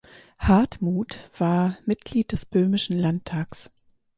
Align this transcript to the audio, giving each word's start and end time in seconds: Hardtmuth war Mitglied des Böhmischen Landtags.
Hardtmuth 0.39 1.29
war 1.37 1.77
Mitglied 1.85 2.31
des 2.31 2.47
Böhmischen 2.47 2.97
Landtags. 2.97 3.69